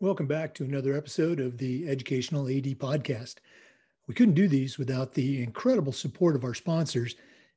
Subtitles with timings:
[0.00, 3.36] Welcome back to another episode of the Educational AD Podcast.
[4.06, 7.14] We couldn't do these without the incredible support of our sponsors,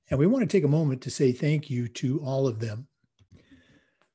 [0.09, 2.87] and we want to take a moment to say thank you to all of them.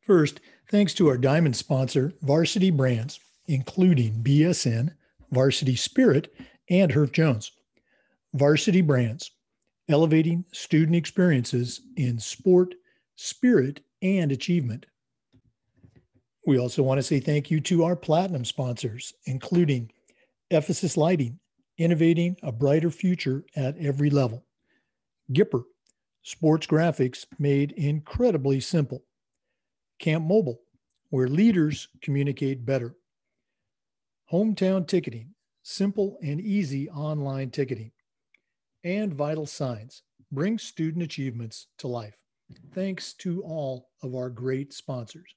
[0.01, 0.41] First,
[0.71, 4.95] thanks to our diamond sponsor, Varsity Brands, including BSN,
[5.31, 6.35] Varsity Spirit,
[6.69, 7.53] and Herff Jones.
[8.35, 9.31] Varsity Brands,
[9.89, 12.75] elevating student experiences in sport,
[13.17, 14.87] spirit, and achievement.
[16.47, 19.91] We also want to say thank you to our platinum sponsors, including
[20.51, 21.39] Ephesus Lighting,
[21.79, 24.45] innovating a brighter future at every level.
[25.33, 25.65] Gipper,
[26.23, 29.05] sports graphics made incredibly simple.
[29.99, 30.61] Camp Mobile,
[31.11, 32.95] where leaders communicate better.
[34.31, 37.91] Hometown Ticketing, simple and easy online ticketing.
[38.87, 42.17] And Vital Signs, bring student achievements to life.
[42.73, 45.35] Thanks to all of our great sponsors.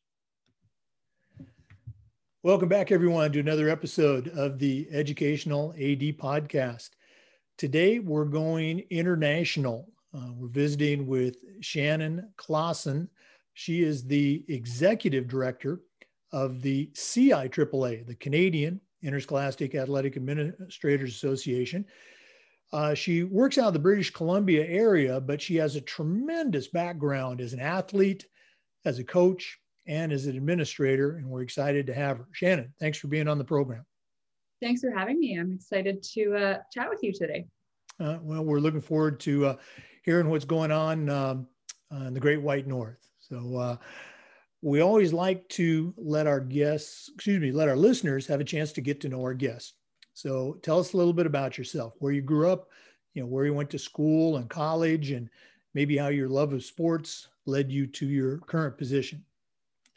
[2.44, 6.91] Welcome back, everyone, to another episode of the Educational AD Podcast.
[7.58, 9.89] Today, we're going international.
[10.13, 13.09] Uh, we're visiting with Shannon Clausen.
[13.56, 15.81] She is the executive director
[16.31, 21.84] of the CIAAA, the Canadian Interscholastic Athletic Administrators Association.
[22.72, 27.42] Uh, she works out of the British Columbia area, but she has a tremendous background
[27.42, 28.25] as an athlete,
[28.86, 32.28] as a coach, and as an administrator, and we're excited to have her.
[32.31, 33.86] Shannon, thanks for being on the program.
[34.62, 35.40] Thanks for having me.
[35.40, 37.47] I'm excited to uh, chat with you today.
[38.00, 39.56] Uh, well, we're looking forward to uh,
[40.03, 41.47] hearing what's going on um,
[41.92, 43.00] in the Great White North.
[43.20, 43.75] So, uh,
[44.62, 48.73] we always like to let our guests, excuse me, let our listeners have a chance
[48.73, 49.73] to get to know our guests.
[50.20, 52.67] So, tell us a little bit about yourself, where you grew up,
[53.14, 55.30] you know, where you went to school and college, and
[55.73, 59.24] maybe how your love of sports led you to your current position.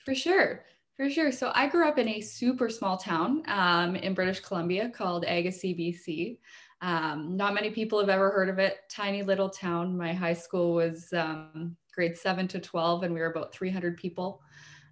[0.04, 0.64] For sure.
[0.96, 1.32] For sure.
[1.32, 5.76] So I grew up in a super small town um, in British Columbia called Agassiz,
[5.76, 6.38] BC.
[6.82, 8.78] Um, not many people have ever heard of it.
[8.88, 9.98] Tiny little town.
[9.98, 14.40] My high school was um, grade 7 to 12, and we were about 300 people.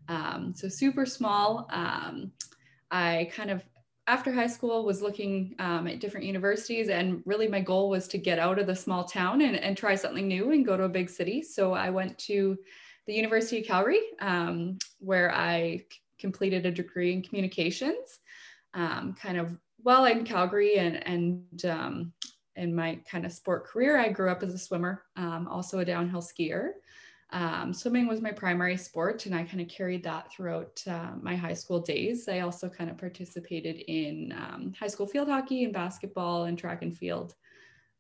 [0.09, 1.69] Um, so super small.
[1.71, 2.33] Um,
[2.91, 3.63] I kind of,
[4.10, 8.19] after high school, was looking um, at different universities, and really my goal was to
[8.19, 10.88] get out of the small town and, and try something new and go to a
[10.88, 11.43] big city.
[11.43, 12.59] So I went to
[13.06, 15.84] the University of Calgary, um, where I
[16.19, 18.19] completed a degree in communications.
[18.75, 22.12] Um, kind of while in Calgary and and um,
[22.56, 25.84] in my kind of sport career, I grew up as a swimmer, um, also a
[25.84, 26.72] downhill skier.
[27.33, 31.37] Um, swimming was my primary sport, and I kind of carried that throughout uh, my
[31.37, 32.29] high school days.
[32.29, 36.83] I also kind of participated in um, high school field hockey and basketball and track
[36.83, 37.35] and field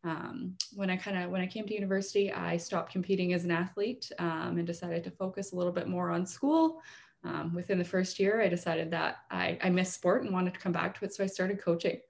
[0.02, 3.50] um, when I kind of when I came to university, I stopped competing as an
[3.50, 6.80] athlete um, and decided to focus a little bit more on school.
[7.22, 10.60] Um, within the first year, I decided that I, I missed sport and wanted to
[10.60, 12.00] come back to it, so I started coaching.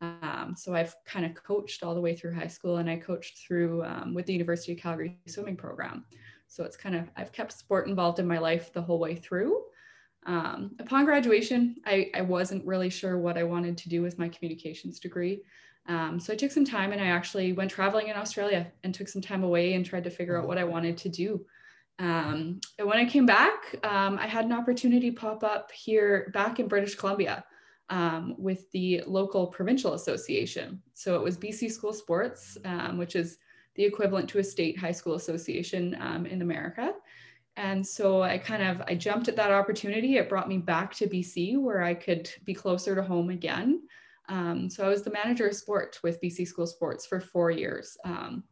[0.00, 3.38] Um, so I've kind of coached all the way through high school, and I coached
[3.38, 6.04] through um, with the University of Calgary swimming program.
[6.50, 9.62] So it's kind of I've kept sport involved in my life the whole way through.
[10.26, 14.28] Um, upon graduation, I, I wasn't really sure what I wanted to do with my
[14.28, 15.42] communications degree.
[15.86, 19.08] Um, so I took some time and I actually went traveling in Australia and took
[19.08, 21.46] some time away and tried to figure out what I wanted to do.
[22.00, 26.58] Um, and when I came back, um, I had an opportunity pop up here back
[26.58, 27.44] in British Columbia
[27.90, 30.82] um, with the local provincial association.
[30.94, 33.38] So it was BC School Sports, um, which is
[33.80, 36.92] the equivalent to a state high school association um, in America.
[37.56, 40.18] And so I kind of I jumped at that opportunity.
[40.18, 43.80] It brought me back to BC where I could be closer to home again.
[44.28, 47.96] Um, so I was the manager of sport with BC School Sports for four years.
[48.04, 48.44] Um,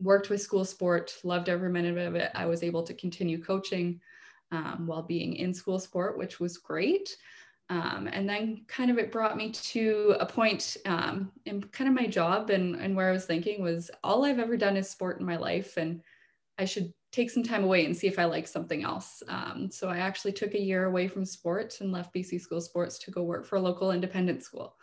[0.00, 2.30] worked with school sport, loved every minute of it.
[2.34, 4.02] I was able to continue coaching
[4.50, 7.16] um, while being in school sport, which was great.
[7.72, 11.94] Um, and then kind of it brought me to a point um, in kind of
[11.94, 15.20] my job and, and where I was thinking was all I've ever done is sport
[15.20, 16.02] in my life and
[16.58, 19.22] I should take some time away and see if I like something else.
[19.26, 22.98] Um, so I actually took a year away from sports and left BC School Sports
[22.98, 24.76] to go work for a local independent school.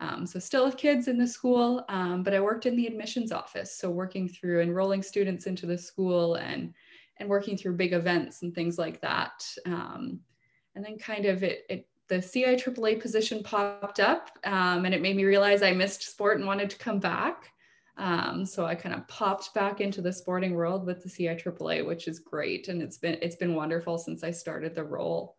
[0.00, 3.32] Um, so still with kids in the school, um, but I worked in the admissions
[3.32, 3.78] office.
[3.78, 6.74] So working through enrolling students into the school and,
[7.16, 9.48] and working through big events and things like that.
[9.64, 10.20] Um,
[10.74, 15.16] and then kind of it, it the CIAAA position popped up um, and it made
[15.16, 17.50] me realize I missed sport and wanted to come back.
[17.96, 22.08] Um, so I kind of popped back into the sporting world with the CIAAA, which
[22.08, 22.68] is great.
[22.68, 25.36] And it's been, it's been wonderful since I started the role.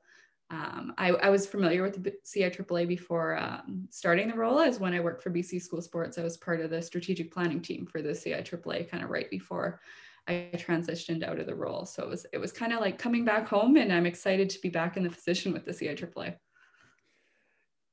[0.51, 4.93] Um, I, I, was familiar with the CIAAA before um, starting the role as when
[4.93, 6.19] I worked for BC School Sports.
[6.19, 9.81] I was part of the strategic planning team for the CIAAA kind of right before
[10.27, 11.85] I transitioned out of the role.
[11.85, 14.61] So it was it was kind of like coming back home, and I'm excited to
[14.61, 16.35] be back in the position with the CIAAA.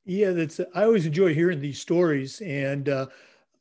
[0.05, 0.61] Yeah, that's.
[0.75, 3.07] I always enjoy hearing these stories, and uh,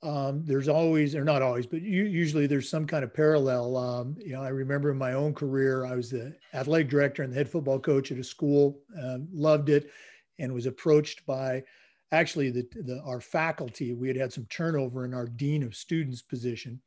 [0.01, 3.77] um, there's always, or not always, but usually there's some kind of parallel.
[3.77, 7.31] Um, you know, I remember in my own career, I was the athletic director and
[7.31, 9.91] the head football coach at a school, uh, loved it,
[10.39, 11.63] and was approached by
[12.11, 13.93] actually the, the our faculty.
[13.93, 16.81] We had had some turnover in our dean of students position,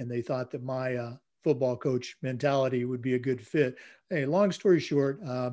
[0.00, 3.76] and they thought that my uh, football coach mentality would be a good fit.
[4.10, 5.52] Hey, long story short, uh,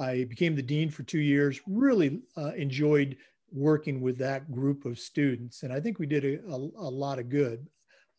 [0.00, 1.60] I became the dean for two years.
[1.66, 3.16] Really uh, enjoyed
[3.50, 5.62] working with that group of students.
[5.62, 7.66] And I think we did a, a, a lot of good.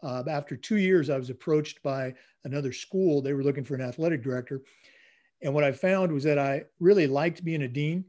[0.01, 2.13] Uh, after two years, I was approached by
[2.45, 3.21] another school.
[3.21, 4.61] They were looking for an athletic director.
[5.41, 8.05] And what I found was that I really liked being a dean,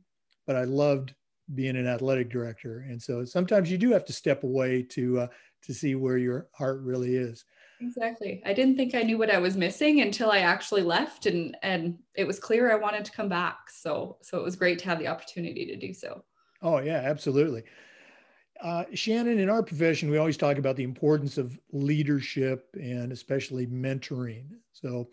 [0.46, 1.14] but I loved
[1.54, 2.86] being an athletic director.
[2.88, 5.26] And so sometimes you do have to step away to uh,
[5.62, 7.44] to see where your heart really is.
[7.80, 8.42] Exactly.
[8.44, 11.98] I didn't think I knew what I was missing until I actually left and and
[12.14, 13.70] it was clear I wanted to come back.
[13.70, 16.24] So so it was great to have the opportunity to do so.
[16.62, 17.62] Oh, yeah, absolutely.
[18.62, 23.66] Uh, Shannon, in our profession, we always talk about the importance of leadership and especially
[23.66, 24.44] mentoring.
[24.72, 25.08] So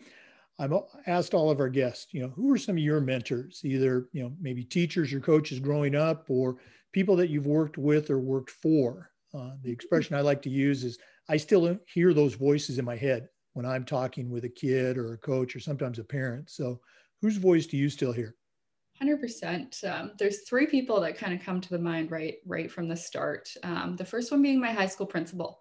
[0.58, 0.74] I've
[1.06, 4.22] asked all of our guests, you know, who are some of your mentors, either, you
[4.22, 6.56] know, maybe teachers or coaches growing up or
[6.92, 9.10] people that you've worked with or worked for?
[9.32, 10.98] Uh, the expression I like to use is
[11.28, 15.12] I still hear those voices in my head when I'm talking with a kid or
[15.12, 16.50] a coach or sometimes a parent.
[16.50, 16.80] So
[17.20, 18.34] whose voice do you still hear?
[19.02, 19.84] 100%.
[19.84, 22.96] Um, there's three people that kind of come to the mind right right from the
[22.96, 23.48] start.
[23.62, 25.60] Um, the first one being my high school principal.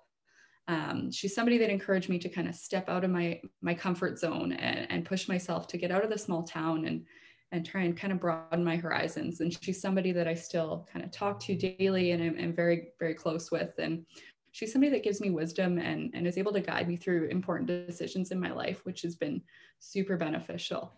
[0.67, 4.17] Um, she's somebody that encouraged me to kind of step out of my my comfort
[4.17, 7.05] zone and, and push myself to get out of the small town and
[7.51, 9.39] and try and kind of broaden my horizons.
[9.39, 12.89] And she's somebody that I still kind of talk to daily and am, am very
[12.99, 13.71] very close with.
[13.77, 14.05] And
[14.57, 17.67] she's somebody that gives me wisdom and and is able to guide me through important
[17.87, 19.39] decisions in my life, which has been
[19.77, 20.91] super beneficial.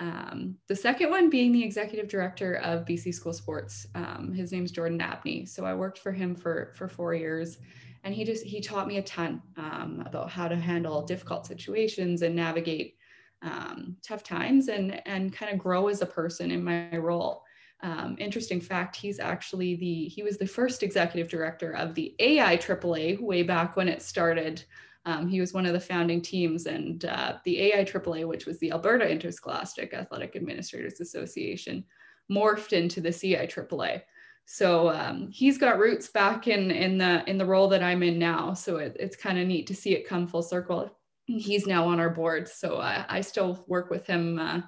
[0.00, 3.86] Um, the second one being the executive director of BC School Sports.
[3.94, 5.46] Um, his name's Jordan Abney.
[5.46, 7.58] So I worked for him for for four years,
[8.02, 12.22] and he just he taught me a ton um, about how to handle difficult situations
[12.22, 12.96] and navigate
[13.42, 17.44] um, tough times and and kind of grow as a person in my role.
[17.82, 22.56] Um, interesting fact: he's actually the he was the first executive director of the AI
[22.56, 24.64] AAA way back when it started.
[25.04, 28.58] Um, he was one of the founding teams, and uh, the AI AAA, which was
[28.58, 31.84] the Alberta Interscholastic Athletic Administrators Association,
[32.30, 34.02] morphed into the CI AAA.
[34.46, 38.18] So um, he's got roots back in in the in the role that I'm in
[38.18, 38.54] now.
[38.54, 40.96] So it, it's kind of neat to see it come full circle.
[41.26, 44.62] He's now on our board, so I, I still work with him uh,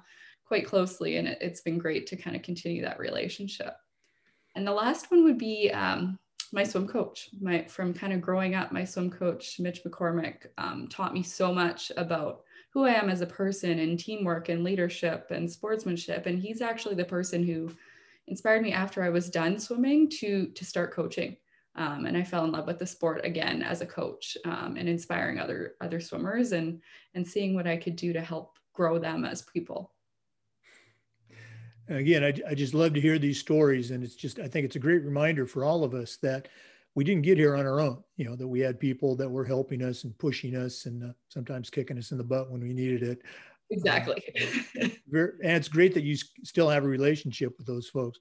[0.49, 3.75] quite closely, and it, has been great to kind of continue that relationship.
[4.55, 6.17] And the last one would be um,
[6.51, 7.29] my swim coach.
[7.39, 11.53] My from kind of growing up my swim coach mitch mccormick um, taught me so
[11.53, 12.41] much about
[12.73, 16.25] who i am as a person and teamwork and leadership and sportsmanship.
[16.25, 17.69] And he's actually the person who
[18.27, 21.37] inspired me after i was done swimming to to start coaching.
[21.75, 24.89] Um, and i fell in love with the sport again as a coach um, and
[24.89, 26.81] inspiring other other swimmers and
[27.13, 29.91] and seeing what i could do to help grow them as people
[31.89, 33.91] again, I, I just love to hear these stories.
[33.91, 36.47] And it's just, I think it's a great reminder for all of us that
[36.95, 39.45] we didn't get here on our own, you know, that we had people that were
[39.45, 42.73] helping us and pushing us and uh, sometimes kicking us in the butt when we
[42.73, 43.21] needed it.
[43.71, 44.23] Exactly.
[44.81, 44.89] Uh,
[45.43, 48.19] and it's great that you still have a relationship with those folks.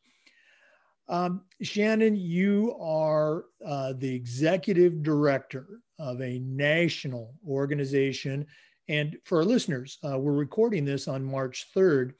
[1.09, 8.47] Um, Shannon, you are uh, the executive director of a national organization.
[8.89, 12.13] And for our listeners, uh, we're recording this on March 3rd.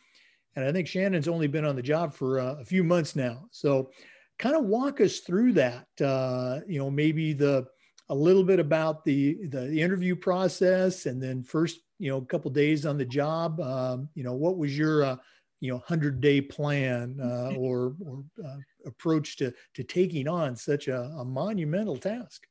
[0.59, 3.45] And I think Shannon's only been on the job for uh, a few months now.
[3.53, 3.93] So,
[4.41, 5.87] kind of walk us through that.
[6.01, 7.65] Uh, you know, maybe the
[8.09, 12.51] a little bit about the, the, interview process, and then first, you know, a couple
[12.51, 13.61] days on the job.
[13.61, 15.17] Um, you know, what was your uh,
[15.61, 20.89] you know hundred day plan uh, or or uh, approach to to taking on such
[20.89, 22.49] a, a monumental task?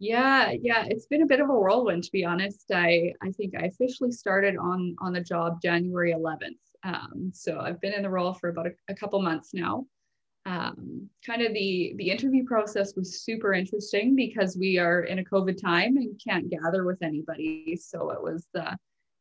[0.00, 2.64] Yeah, yeah, it's been a bit of a whirlwind to be honest.
[2.74, 6.56] I I think I officially started on on the job January 11th.
[6.84, 9.86] Um, so I've been in the role for about a, a couple months now.
[10.46, 15.24] Um, kind of the the interview process was super interesting because we are in a
[15.24, 17.76] COVID time and can't gather with anybody.
[17.76, 18.74] So it was uh,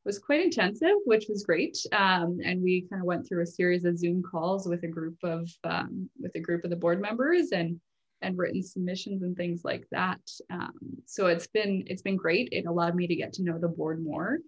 [0.05, 1.77] was quite intensive, which was great.
[1.91, 5.17] Um, and we kind of went through a series of Zoom calls with a group
[5.23, 7.79] of um, with a group of the board members and
[8.21, 10.21] and written submissions and things like that.
[10.49, 12.49] Um, so it's been it's been great.
[12.51, 14.39] It allowed me to get to know the board more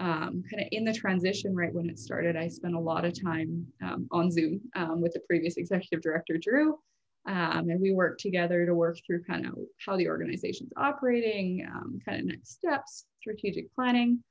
[0.00, 3.22] um, kind of in the transition right when it started, I spent a lot of
[3.22, 6.78] time um, on Zoom um, with the previous executive director, Drew.
[7.26, 11.98] Um, and we worked together to work through kind of how the organization's operating, um,
[12.02, 14.24] kind of next steps, strategic planning.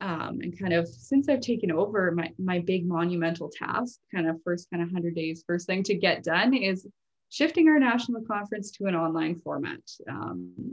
[0.00, 4.40] Um, and kind of since I've taken over, my, my big monumental task, kind of
[4.44, 6.86] first kind of 100 days, first thing to get done is
[7.30, 9.80] shifting our national conference to an online format.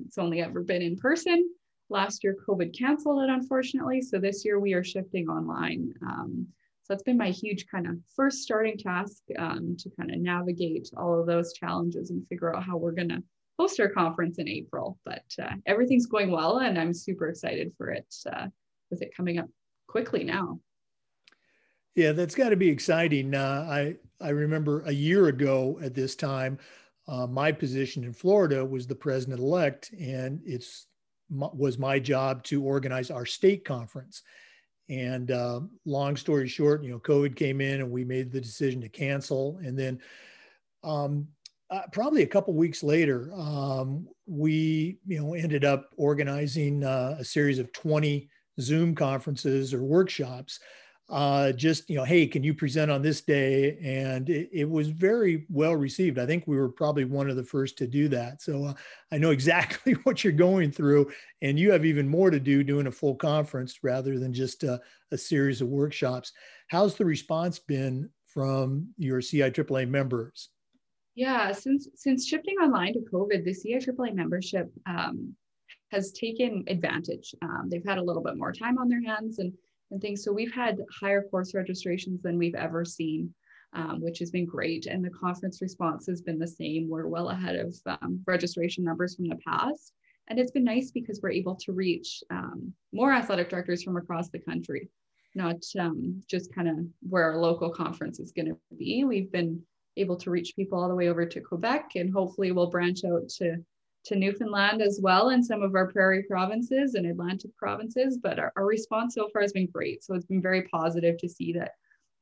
[0.05, 1.50] It's only ever been in person.
[1.93, 4.01] Last year, COVID canceled it, unfortunately.
[4.01, 5.93] So this year we are shifting online.
[6.01, 6.47] Um,
[6.81, 10.89] so that's been my huge kind of first starting task um, to kind of navigate
[10.97, 13.21] all of those challenges and figure out how we're going to
[13.59, 14.97] host our conference in April.
[15.05, 18.47] But uh, everything's going well, and I'm super excited for it uh,
[18.89, 19.47] with it coming up
[19.88, 20.59] quickly now.
[21.93, 23.35] Yeah, that's got to be exciting.
[23.35, 26.57] Uh, I I remember a year ago at this time,
[27.07, 30.88] uh, my position in Florida was the president elect, and it's
[31.33, 34.21] was my job to organize our state conference.
[34.89, 38.81] And uh, long story short, you know, COVID came in, and we made the decision
[38.81, 39.59] to cancel.
[39.63, 39.99] And then,
[40.83, 41.27] um,
[41.69, 47.23] uh, probably a couple weeks later, um, we you know ended up organizing uh, a
[47.23, 50.59] series of twenty Zoom conferences or workshops
[51.10, 53.77] uh, just you know hey can you present on this day?
[53.83, 56.17] And it, it, was very well received.
[56.17, 58.41] I think we were probably one of the first to do that.
[58.41, 58.74] So uh,
[59.12, 62.88] i know exactly what you're going through and you have even more to do doing
[62.88, 64.79] a full conference rather than just a,
[65.12, 66.31] a series of workshops.
[66.69, 70.50] How's the response been from your ciaa members?
[71.15, 75.36] Yeah since since shifting online to covid the ciaa membership um,
[75.91, 77.36] has taken advantage.
[77.41, 79.53] Um, they've had a little bit more time on their hands and
[79.93, 80.23] and things.
[80.23, 83.33] So we've had higher course registrations than we've ever seen,
[83.73, 84.88] um, which has been great.
[84.88, 86.89] And the conference response has been the same.
[86.89, 89.93] We're well ahead of um, registration numbers from the past.
[90.27, 94.29] And it's been nice because we're able to reach um, more athletic directors from across
[94.29, 94.89] the country,
[95.35, 99.03] not um, just kind of where our local conference is going to be.
[99.03, 99.62] We've been
[99.97, 103.29] able to reach people all the way over to Quebec, and hopefully we'll branch out
[103.38, 103.57] to
[104.05, 108.17] to Newfoundland as well in some of our prairie provinces and Atlantic provinces.
[108.22, 110.03] But our, our, response so far has been great.
[110.03, 111.72] So it's been very positive to see that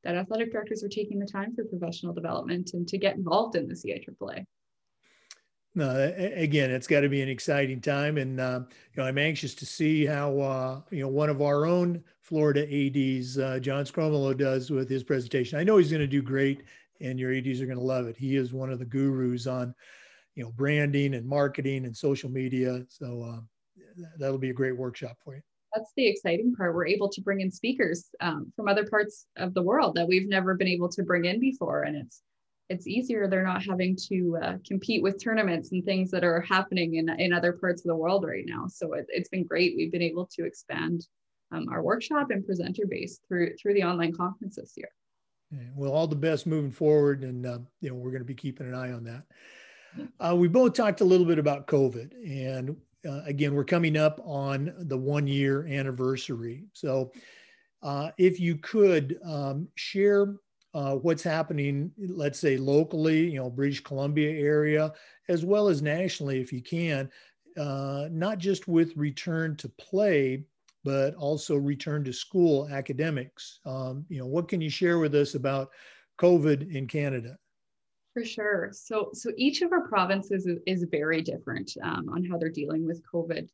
[0.04, 3.68] that athletic directors are taking the time for professional development and to get involved in
[3.68, 4.46] the CIAAA.
[5.74, 8.62] No, again, it's got to be an exciting time, and uh,
[8.94, 12.64] you know I'm anxious to see how uh, you know one of our own Florida
[12.64, 15.60] ads, uh, John Scromolo, does with his presentation.
[15.60, 16.64] I know he's going to do great,
[17.00, 18.18] and your ads are going to love it.
[18.18, 19.74] He is one of the gurus on
[20.36, 22.84] you know branding and marketing and social media.
[22.88, 23.40] So uh,
[24.18, 25.42] that'll be a great workshop for you.
[25.76, 26.76] That's the exciting part.
[26.76, 30.28] We're able to bring in speakers um, from other parts of the world that we've
[30.28, 32.22] never been able to bring in before, and it's
[32.70, 33.28] it's easier.
[33.28, 37.34] They're not having to uh, compete with tournaments and things that are happening in, in
[37.34, 38.68] other parts of the world right now.
[38.68, 39.76] So it, has been great.
[39.76, 41.06] We've been able to expand
[41.52, 44.90] um, our workshop and presenter base through through the online conference this year.
[45.76, 48.68] Well, all the best moving forward, and uh, you know we're going to be keeping
[48.68, 49.24] an eye on that.
[50.20, 52.76] Uh, we both talked a little bit about COVID, and
[53.08, 56.66] uh, again, we're coming up on the one year anniversary.
[56.74, 57.12] So,
[57.82, 60.36] uh, if you could um, share
[60.74, 64.94] uh, what's happening, let's say locally, you know, British Columbia area,
[65.28, 67.10] as well as nationally, if you can,
[67.58, 70.44] uh, not just with return to play,
[70.84, 73.60] but also return to school academics.
[73.66, 75.72] Um, you know, what can you share with us about
[76.20, 77.38] COVID in Canada?
[78.14, 78.70] For sure.
[78.74, 83.02] So, so each of our provinces is, very different um, on how they're dealing with
[83.12, 83.48] COVID.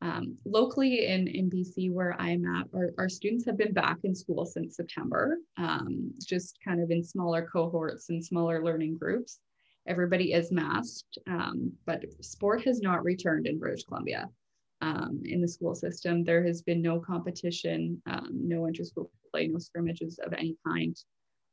[0.00, 4.14] Um, locally in, in BC, where I'm at, our, our students have been back in
[4.14, 9.38] school since September, um, just kind of in smaller cohorts and smaller learning groups.
[9.86, 14.28] Everybody is masked, um, but sport has not returned in British Columbia.
[14.80, 19.58] Um, in the school system, there has been no competition, um, no inter-school play, no
[19.58, 20.96] scrimmages of any kind.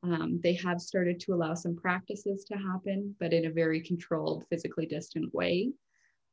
[0.03, 4.45] Um, they have started to allow some practices to happen, but in a very controlled,
[4.49, 5.71] physically distant way.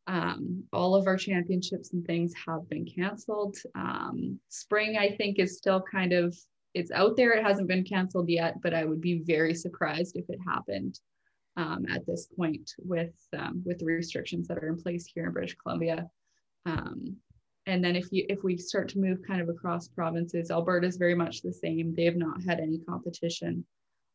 [0.06, 3.56] Um, all of our championships and things have been canceled.
[3.74, 6.36] Um, spring, I think, is still kind of
[6.74, 7.32] it's out there.
[7.32, 11.00] It hasn't been canceled yet, but I would be very surprised if it happened
[11.56, 15.32] um, at this point with um, with the restrictions that are in place here in
[15.32, 16.08] British Columbia.
[16.66, 17.16] Um,
[17.66, 20.96] and then if you if we start to move kind of across provinces alberta is
[20.96, 21.94] very much the same.
[21.94, 23.64] They have not had any competition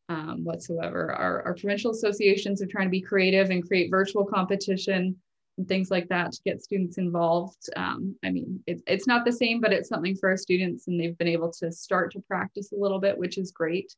[0.08, 1.12] um, whatsoever.
[1.12, 5.16] Our, our provincial associations are trying to be creative and create virtual competition
[5.58, 7.68] and things like that to get students involved.
[7.76, 10.98] Um, i mean it, it's not the same but it's something for our students and
[10.98, 13.94] they've been able to start to practice a little bit which is great.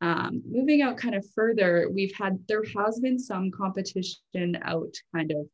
[0.00, 5.30] Um, moving out kind of further we've had there has been some competition out kind
[5.30, 5.48] of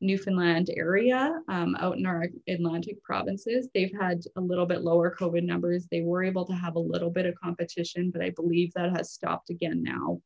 [0.00, 5.42] Newfoundland area um, out in our Atlantic provinces, they've had a little bit lower COVID
[5.42, 5.86] numbers.
[5.90, 9.12] They were able to have a little bit of competition, but I believe that has
[9.12, 10.20] stopped again now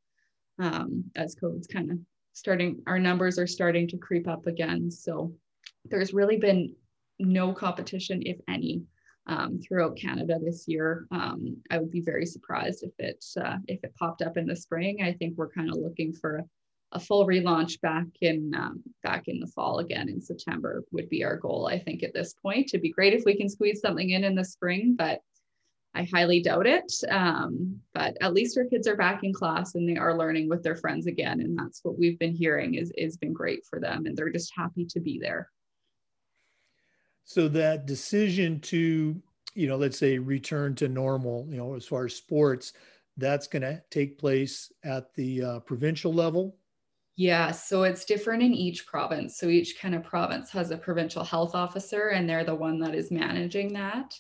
[0.59, 1.99] um, as COVID's kind of
[2.33, 4.91] starting our numbers are starting to creep up again.
[4.91, 5.33] So
[5.85, 6.75] there's really been
[7.19, 8.83] no competition, if any,
[9.27, 11.07] um, throughout Canada this year.
[11.11, 14.57] Um, I would be very surprised if it uh, if it popped up in the
[14.57, 15.03] spring.
[15.03, 16.45] I think we're kind of looking for
[16.93, 21.25] a, full relaunch back in um, back in the fall again in September would be
[21.25, 21.67] our goal.
[21.67, 24.35] I think at this point, it'd be great if we can squeeze something in in
[24.35, 25.21] the spring, but
[25.95, 26.93] I highly doubt it.
[27.09, 30.63] Um, but at least our kids are back in class and they are learning with
[30.63, 34.07] their friends again, and that's what we've been hearing is is been great for them,
[34.07, 35.51] and they're just happy to be there.
[37.25, 39.23] So that decision to,
[39.55, 42.73] you know, let's say return to normal, you know, as far as sports,
[43.17, 46.57] that's going to take place at the uh, provincial level.
[47.21, 49.37] Yeah, so it's different in each province.
[49.37, 52.95] So each kind of province has a provincial health officer, and they're the one that
[52.95, 54.19] is managing that.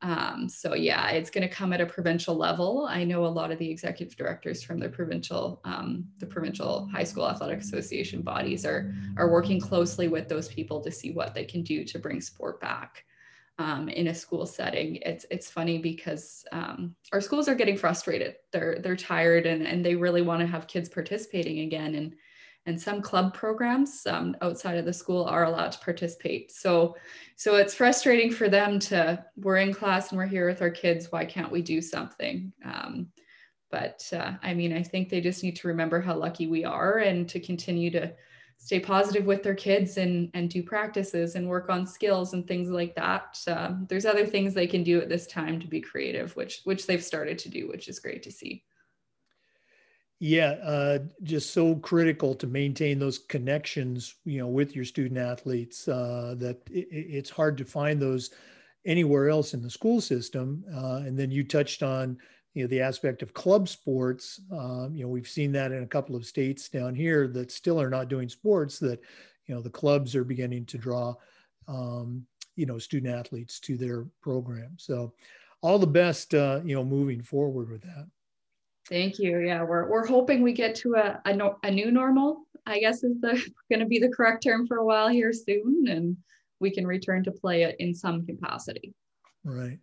[0.00, 2.86] Um, so yeah, it's going to come at a provincial level.
[2.88, 7.04] I know a lot of the executive directors from the provincial, um, the provincial high
[7.04, 11.44] school athletic association bodies are are working closely with those people to see what they
[11.44, 13.04] can do to bring sport back
[13.58, 14.96] um, in a school setting.
[15.02, 18.36] It's it's funny because um, our schools are getting frustrated.
[18.52, 22.14] They're they're tired and and they really want to have kids participating again and
[22.68, 26.52] and some club programs um, outside of the school are allowed to participate.
[26.52, 26.96] So,
[27.34, 31.10] so it's frustrating for them to we're in class and we're here with our kids.
[31.10, 32.52] Why can't we do something?
[32.62, 33.08] Um,
[33.70, 36.98] but uh, I mean, I think they just need to remember how lucky we are
[36.98, 38.12] and to continue to
[38.58, 42.68] stay positive with their kids and and do practices and work on skills and things
[42.68, 43.38] like that.
[43.46, 46.86] Um, there's other things they can do at this time to be creative, which which
[46.86, 48.62] they've started to do, which is great to see.
[50.20, 55.86] Yeah, uh, just so critical to maintain those connections, you know, with your student athletes.
[55.86, 58.30] Uh, that it, it's hard to find those
[58.84, 60.64] anywhere else in the school system.
[60.74, 62.18] Uh, and then you touched on,
[62.54, 64.40] you know, the aspect of club sports.
[64.50, 67.80] Um, you know, we've seen that in a couple of states down here that still
[67.80, 68.80] are not doing sports.
[68.80, 69.00] That
[69.46, 71.14] you know, the clubs are beginning to draw,
[71.68, 74.72] um, you know, student athletes to their program.
[74.78, 75.14] So,
[75.60, 78.08] all the best, uh, you know, moving forward with that.
[78.88, 79.38] Thank you.
[79.38, 83.04] Yeah, we're, we're hoping we get to a, a, no, a new normal, I guess
[83.04, 83.32] is the
[83.70, 85.86] going to be the correct term for a while here soon.
[85.88, 86.16] And
[86.60, 88.94] we can return to play it in some capacity.
[89.44, 89.78] Right.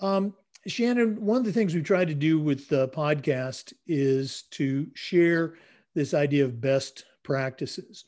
[0.00, 0.34] Um,
[0.66, 5.54] Shannon, one of the things we've tried to do with the podcast is to share
[5.94, 8.04] this idea of best practices.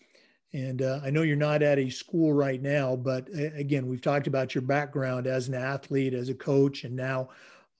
[0.52, 4.02] And uh, I know you're not at a school right now, but uh, again, we've
[4.02, 7.30] talked about your background as an athlete, as a coach, and now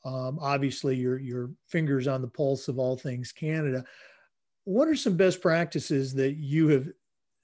[0.05, 3.85] um, obviously, your your fingers on the pulse of all things Canada.
[4.65, 6.89] What are some best practices that you have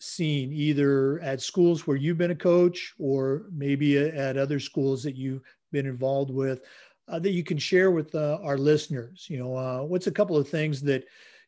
[0.00, 5.16] seen either at schools where you've been a coach or maybe at other schools that
[5.16, 5.42] you've
[5.72, 6.62] been involved with
[7.08, 9.26] uh, that you can share with uh, our listeners?
[9.28, 11.04] You know, uh, what's a couple of things that,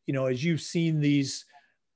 [0.06, 1.44] you know, as you've seen these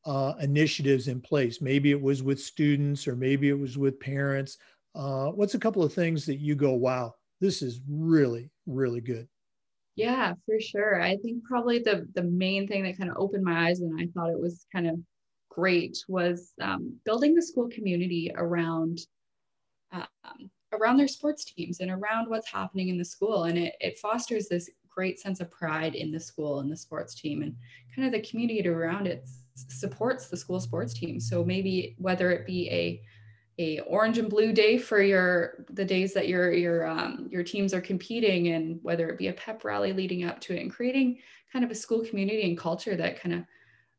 [0.05, 4.59] uh, initiatives in place, maybe it was with students or maybe it was with parents.
[4.94, 9.28] Uh, what's a couple of things that you go, wow, this is really, really good.
[9.96, 11.00] Yeah, for sure.
[11.00, 14.09] I think probably the the main thing that kind of opened my eyes and I
[14.14, 14.98] thought it was kind of
[15.50, 18.98] great was um, building the school community around
[19.92, 23.98] um, around their sports teams and around what's happening in the school, and it it
[23.98, 27.54] fosters this great sense of pride in the school and the sports team, and
[27.94, 31.20] kind of the community around it supports the school sports team.
[31.20, 33.02] So maybe whether it be a
[33.58, 37.72] a orange and blue day for your the days that your your um, your teams
[37.72, 41.18] are competing and whether it be a pep rally leading up to it and creating
[41.52, 43.44] kind of a school community and culture that kind of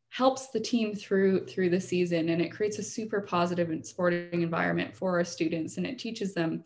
[0.10, 2.30] helps the team through through the season.
[2.30, 6.34] And it creates a super positive and sporting environment for our students and it teaches
[6.34, 6.64] them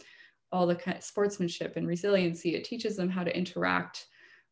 [0.52, 2.56] all the kind of sportsmanship and resiliency.
[2.56, 4.08] It teaches them how to interact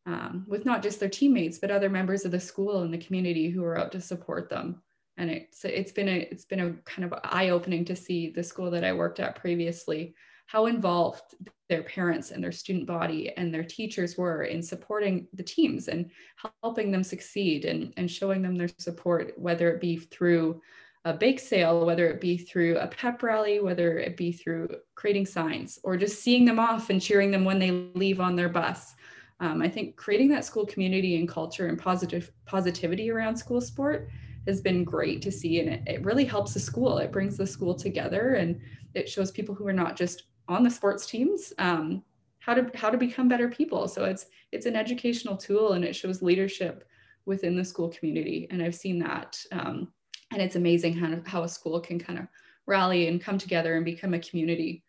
[0.06, 3.50] um, with not just their teammates but other members of the school and the community
[3.50, 4.80] who are out to support them
[5.18, 8.42] and it's it's been a it's been a kind of eye opening to see the
[8.42, 10.14] school that I worked at previously
[10.48, 11.34] how involved
[11.68, 16.10] their parents and their student body and their teachers were in supporting the teams and
[16.62, 20.58] helping them succeed and, and showing them their support, whether it be through
[21.04, 25.26] a bake sale, whether it be through a pep rally, whether it be through creating
[25.26, 28.94] signs or just seeing them off and cheering them when they leave on their bus.
[29.40, 34.08] Um, I think creating that school community and culture and positive positivity around school sport
[34.48, 36.98] has been great to see and it, it really helps the school.
[36.98, 38.60] It brings the school together and
[38.94, 42.02] it shows people who are not just on the sports teams um,
[42.40, 43.86] how to how to become better people.
[43.86, 46.88] So it's it's an educational tool and it shows leadership
[47.28, 49.88] within the school community and i've seen that um,
[50.32, 52.26] and it's amazing how, how a school can kind of
[52.66, 54.82] rally and come together and become a community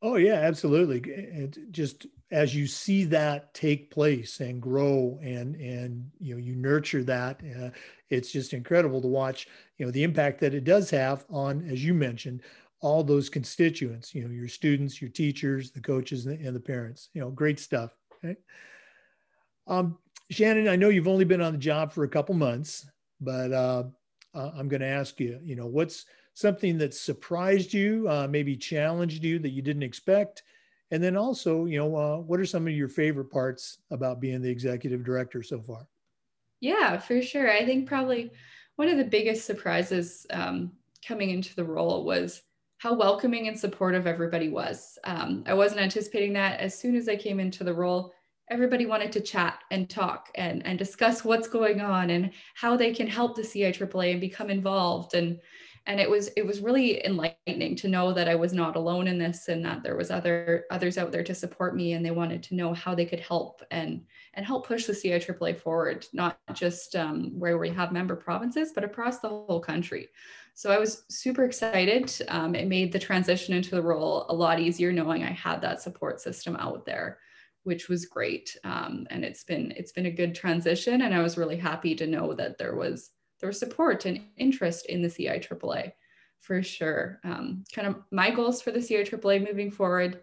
[0.00, 1.00] Oh yeah, absolutely.
[1.10, 6.54] It just as you see that take place and grow and and you know you
[6.54, 7.70] nurture that, uh,
[8.08, 9.48] it's just incredible to watch.
[9.76, 12.42] You know the impact that it does have on, as you mentioned,
[12.80, 14.14] all those constituents.
[14.14, 17.08] You know your students, your teachers, the coaches, and the parents.
[17.12, 17.90] You know, great stuff.
[18.24, 18.36] Okay.
[19.66, 19.98] Um,
[20.30, 22.86] Shannon, I know you've only been on the job for a couple months,
[23.20, 23.84] but uh,
[24.34, 25.40] I'm going to ask you.
[25.42, 26.04] You know, what's
[26.38, 30.44] something that surprised you, uh, maybe challenged you that you didn't expect?
[30.92, 34.40] And then also, you know, uh, what are some of your favorite parts about being
[34.40, 35.88] the executive director so far?
[36.60, 37.50] Yeah, for sure.
[37.50, 38.30] I think probably
[38.76, 40.70] one of the biggest surprises um,
[41.04, 42.42] coming into the role was
[42.78, 44.96] how welcoming and supportive everybody was.
[45.02, 46.60] Um, I wasn't anticipating that.
[46.60, 48.12] As soon as I came into the role,
[48.48, 52.94] everybody wanted to chat and talk and, and discuss what's going on and how they
[52.94, 55.14] can help the CIAAA and become involved.
[55.14, 55.40] And
[55.88, 59.18] and it was it was really enlightening to know that I was not alone in
[59.18, 62.42] this and that there was other others out there to support me and they wanted
[62.44, 64.02] to know how they could help and
[64.34, 68.84] and help push the CIAAA forward, not just um, where we have member provinces, but
[68.84, 70.08] across the whole country.
[70.54, 72.12] So I was super excited.
[72.28, 75.80] Um, it made the transition into the role a lot easier knowing I had that
[75.80, 77.18] support system out there
[77.64, 81.36] which was great um, and it's been it's been a good transition and i was
[81.36, 85.92] really happy to know that there was there was support and interest in the CIAAA
[86.40, 87.20] for sure.
[87.24, 90.20] Um, kind of my goals for the CIAAA moving forward,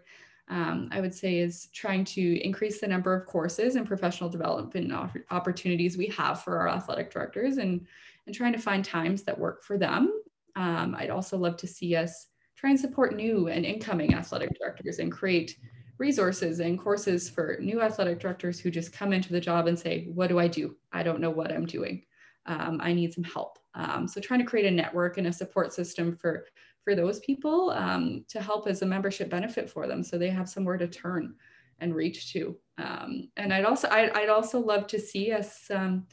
[0.48, 4.92] um, I would say, is trying to increase the number of courses and professional development
[5.30, 7.86] opportunities we have for our athletic directors and,
[8.26, 10.12] and trying to find times that work for them.
[10.54, 14.98] Um, I'd also love to see us try and support new and incoming athletic directors
[14.98, 15.58] and create
[15.98, 20.08] resources and courses for new athletic directors who just come into the job and say,
[20.12, 20.76] What do I do?
[20.92, 22.02] I don't know what I'm doing
[22.46, 23.58] um, I need some help.
[23.74, 26.46] Um, so trying to create a network and a support system for
[26.82, 30.48] for those people um, to help as a membership benefit for them, so they have
[30.48, 31.34] somewhere to turn
[31.80, 32.56] and reach to.
[32.78, 36.06] Um, and I'd also I'd, I'd, also love to see us um,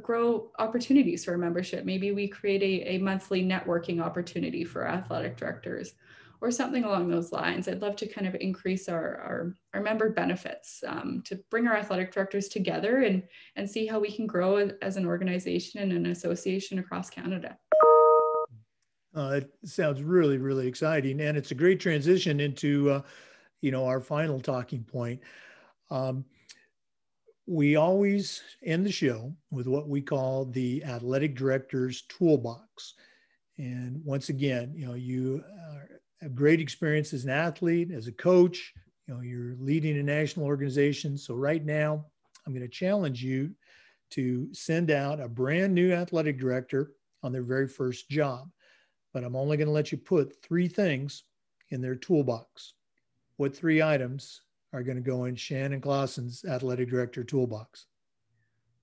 [0.00, 1.84] grow opportunities for membership.
[1.84, 5.94] Maybe we create a, a monthly networking opportunity for athletic directors
[6.42, 7.68] or something along those lines.
[7.68, 11.76] I'd love to kind of increase our, our, our member benefits um, to bring our
[11.76, 13.22] athletic directors together and,
[13.54, 17.56] and see how we can grow as an organization and an association across Canada.
[19.14, 21.20] Uh, it sounds really, really exciting.
[21.20, 23.02] And it's a great transition into, uh,
[23.60, 25.20] you know, our final talking point.
[25.90, 26.24] Um,
[27.46, 32.94] we always end the show with what we call the athletic director's toolbox.
[33.58, 38.12] And once again, you know, you are have great experience as an athlete, as a
[38.12, 38.72] coach.
[39.06, 41.18] You know, you're leading a national organization.
[41.18, 42.06] So right now,
[42.46, 43.50] I'm going to challenge you
[44.10, 48.48] to send out a brand new athletic director on their very first job.
[49.12, 51.24] But I'm only going to let you put three things
[51.70, 52.74] in their toolbox.
[53.36, 57.86] What three items are going to go in Shannon Clausen's athletic director toolbox?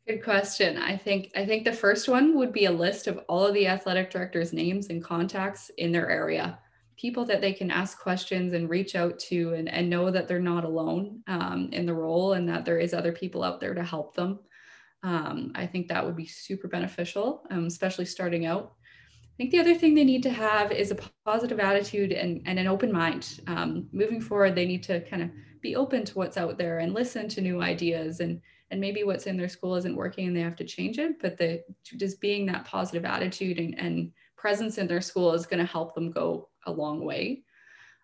[0.08, 0.78] Good question.
[0.78, 3.68] I think I think the first one would be a list of all of the
[3.68, 6.58] athletic directors' names and contacts in their area
[7.00, 10.40] people that they can ask questions and reach out to and, and know that they're
[10.40, 13.84] not alone um, in the role and that there is other people out there to
[13.84, 14.40] help them.
[15.04, 18.74] Um, I think that would be super beneficial, um, especially starting out.
[18.84, 22.60] I think the other thing they need to have is a positive attitude and, and
[22.60, 23.40] an open mind.
[23.48, 25.30] Um, moving forward, they need to kind of
[25.62, 29.26] be open to what's out there and listen to new ideas and and maybe what's
[29.26, 31.20] in their school isn't working and they have to change it.
[31.20, 31.64] But the
[31.98, 35.96] just being that positive attitude and, and presence in their school is going to help
[35.96, 37.44] them go a long way.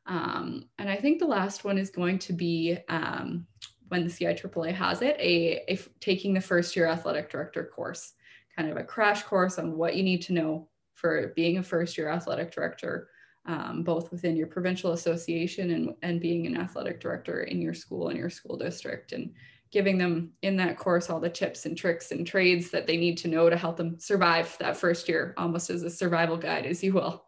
[0.08, 3.48] Um, and I think the last one is going to be um,
[3.88, 8.14] when the CIAAA has it, a, taking the first year athletic director course,
[8.56, 11.98] kind of a crash course on what you need to know for being a first
[11.98, 13.10] year athletic director,
[13.46, 18.10] um, both within your provincial association and, and being an athletic director in your school
[18.10, 19.12] and your school district.
[19.12, 19.34] And
[19.72, 23.18] giving them in that course all the tips and tricks and trades that they need
[23.18, 26.82] to know to help them survive that first year, almost as a survival guide, as
[26.82, 27.25] you will.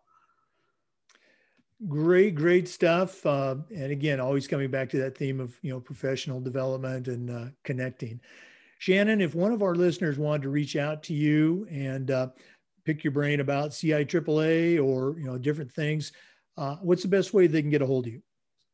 [1.87, 3.23] Great, great stuff.
[3.25, 7.29] Uh, and again, always coming back to that theme of you know professional development and
[7.29, 8.19] uh, connecting.
[8.79, 12.27] Shannon, if one of our listeners wanted to reach out to you and uh,
[12.85, 16.11] pick your brain about CIAAA or you know different things,
[16.57, 18.21] uh, what's the best way they can get a hold of you?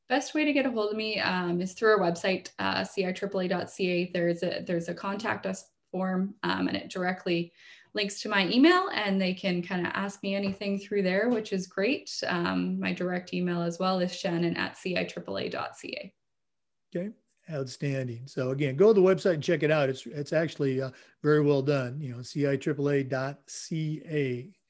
[0.10, 4.12] best way to get a hold of me um, is through our website, uh, ciaaa.ca.
[4.14, 7.52] There's a there's a contact us form, um, and it directly
[7.94, 11.54] links to my email, and they can kind of ask me anything through there, which
[11.54, 12.12] is great.
[12.28, 16.14] Um, my direct email as well is shannon at ciaaa.ca.
[16.96, 17.10] Okay,
[17.52, 18.28] outstanding.
[18.28, 19.90] So again, go to the website and check it out.
[19.90, 22.00] It's it's actually uh, very well done.
[22.00, 23.30] You know, ciaaa.ca.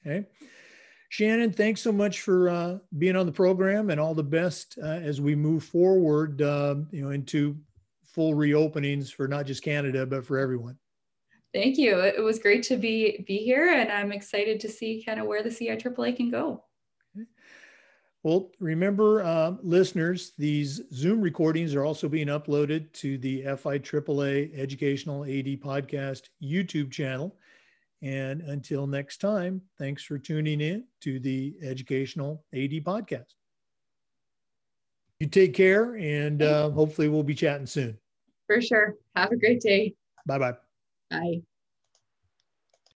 [0.05, 0.27] Okay.
[1.09, 4.87] Shannon, thanks so much for uh, being on the program and all the best uh,
[4.87, 7.55] as we move forward, uh, you know, into
[8.03, 10.75] full reopenings for not just Canada, but for everyone.
[11.53, 11.99] Thank you.
[11.99, 15.43] It was great to be be here, and I'm excited to see kind of where
[15.43, 16.63] the CIAAA can go.
[18.23, 25.25] Well, remember, uh, listeners, these Zoom recordings are also being uploaded to the FIAAA Educational
[25.25, 27.35] AD Podcast YouTube channel.
[28.01, 33.35] And until next time, thanks for tuning in to the Educational AD Podcast.
[35.19, 37.97] You take care, and uh, hopefully, we'll be chatting soon.
[38.47, 38.95] For sure.
[39.15, 39.95] Have a great day.
[40.25, 40.62] Bye-bye.
[41.13, 41.43] Bye.